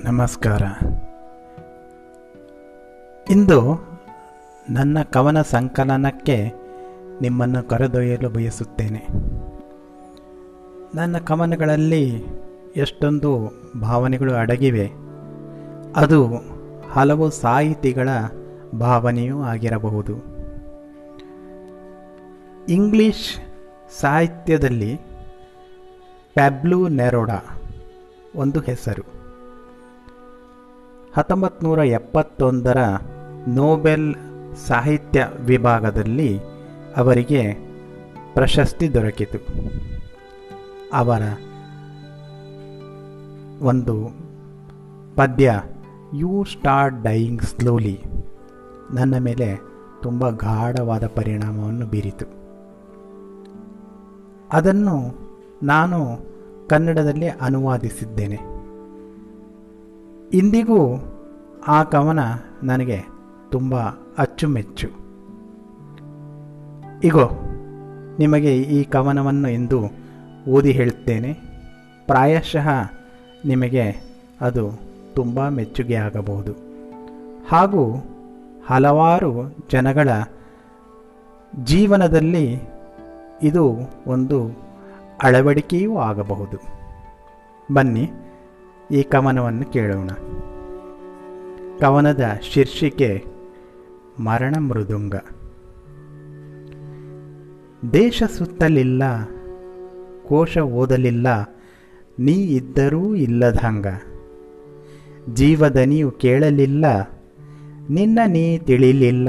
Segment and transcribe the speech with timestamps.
[0.00, 0.62] ನಮಸ್ಕಾರ.
[3.30, 3.84] ಇಂದು
[4.70, 6.52] ನನ್ನ ಕವನ ಸಂಕಲನಕ್ಕೆ
[7.20, 9.06] ನಿಮ್ಮನ್ನು ಕರೆದೊಯ್ಯಲು ಬಯಸುತ್ತೇನೆ.
[10.94, 12.24] ನನ್ನ ಕವನಗಳಲ್ಲಿ
[12.76, 14.90] ಎಷ್ಟೊಂದು ಭಾವನೆಗಳು ಅಡಗಿವೆ.
[15.96, 16.26] ಅದು
[16.90, 18.08] ಹಲವು ಸಾಹಿತಿಗಳ
[18.78, 20.16] ಭಾವನೆಯೂ ಆಗಿರಬಹುದು.
[22.68, 23.36] ಇಂಗ್ಲಿಷ್
[24.00, 24.96] ಸಾಹಿತ್ಯದಲ್ಲಿ
[26.34, 27.38] ಪ್ಯಾಬ್ಲು ನೆರೋಡಾ
[28.36, 29.21] ಒಂದು ಹೆಸರು.
[31.16, 32.76] ಹತ್ತೊಂಬತ್ತು ಎಪ್ಪತ್ತೊಂದರ
[33.48, 34.14] ನೋಬೆಲ್
[34.66, 36.40] ಸಾಹಿತ್ಯ ವಿಭಾಗದಲ್ಲಿ
[36.96, 37.52] ಅವರಿಗೆ
[38.34, 39.38] ಪ್ರಶಸ್ತಿ ದೊರಕಿತು.
[40.92, 41.22] ಅವರ
[43.62, 44.08] ಒಂದು
[45.16, 45.62] ಪದ್ಯ
[46.14, 48.00] ಯು ಸ್ಟಾರ್ಟ್ ಡೈಯಿಂಗ್ ಸ್ಲೋಲಿ
[48.94, 49.60] ನನ್ನ ಮೇಲೆ
[50.02, 52.26] ತುಂಬ ಗಾಢವಾದ ಪರಿಣಾಮವನ್ನು ಬೀರಿತು.
[54.52, 55.14] ಅದನ್ನು
[55.62, 56.18] ನಾನು
[56.68, 58.51] ಕನ್ನಡದಲ್ಲಿ ಅನುವಾದಿಸಿದ್ದೇನೆ.
[60.32, 60.96] ಇಂದಿಗೂ
[61.66, 62.18] ಆ ಕವನ
[62.62, 63.00] ನನಗೆ
[63.50, 63.80] ತುಂಬ
[64.18, 64.88] ಅಚ್ಚುಮೆಚ್ಚು.
[67.04, 67.30] ಇಗೋ,
[68.18, 69.80] ನಿಮಗೆ ಈ ಕವನವನ್ನು ಇಂದು
[70.48, 71.32] ಓದಿ ಹೇಳುತ್ತೇನೆ.
[72.06, 72.68] ಪ್ರಾಯಶಃ
[73.44, 74.02] ನಿಮಗೆ
[74.40, 74.80] ಅದು
[75.14, 76.52] ತುಂಬ ಮೆಚ್ಚುಗೆ ಆಗಬಹುದು.
[77.48, 77.94] ಹಾಗೂ
[78.66, 80.08] ಹಲವಾರು ಜನಗಳ
[81.64, 82.62] ಜೀವನದಲ್ಲಿ
[83.42, 84.58] ಇದು ಒಂದು
[85.22, 86.56] ಅಳವಡಿಕೆಯೂ ಆಗಬಹುದು.
[87.74, 88.10] ಬನ್ನಿ
[88.90, 90.10] ಈ ಕವನವನ್ನು ಕೇಳೋಣ.
[91.80, 93.24] ಕವನದ ಶೀರ್ಷಿಕೆ
[94.20, 95.14] ಮರಣ ಮೃದುಂಗ.
[97.92, 99.02] ದೇಶ ಸುತ್ತಲಿಲ್ಲ,
[100.28, 101.28] ಕೋಶ ಓದಲಿಲ್ಲ,
[102.18, 103.86] ನೀ ಇದ್ದರೂ ಇಲ್ಲದಂಗ.
[105.32, 106.84] ಜೀವದನಿಯು ಕೇಳಲಿಲ್ಲ,
[107.90, 109.28] ನಿನ್ನ ನೀ ತಿಳಿಲಿಲ್ಲ,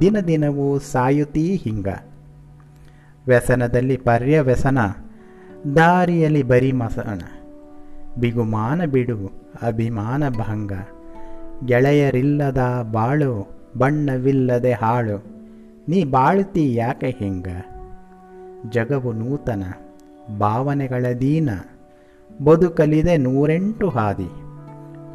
[0.00, 1.88] ದಿನ ದಿನವೂ ಸಾಯುತೀ ಹಿಂಗ.
[3.26, 4.78] ವ್ಯಸನದಲ್ಲಿ ಪರ್ಯವ್ಯಸನ
[5.76, 7.20] ದಾರಿಯಲ್ಲಿ ಬರಿ ಮಸಣ.
[8.20, 10.72] ಬಿಗುಮಾನ ಬಿಡು ಅಭಿಮಾನ ಭಂಗ.
[11.64, 15.36] ಗೆಳೆಯರಿಲ್ಲದ ಬಾಳು, ಬಣ್ಣವಿಲ್ಲದೆ ಹಾಳು.
[15.88, 17.48] ನೀ ಬಾಳ್ತಿ ಯಾಕೆ ಹಿಂಗ?
[18.70, 19.62] ಜಗವು ನೂತನ,
[20.38, 21.50] ಭಾವನೆಗಳ ದೀನ.
[22.44, 24.28] ಬದುಕಲಿದೆ ನೂರೆಂಟು ಹಾದಿ.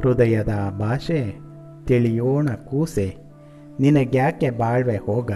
[0.02, 1.40] ಹೃದಯದ ಭಾಷೆ,
[1.84, 3.16] ತಿಳಿಯೋಣ ಕೂಸೆ.
[3.80, 5.30] ನಿನಗ್ಯಾಕೆ ಬಾಳ್ವೆ ಹೋಗ?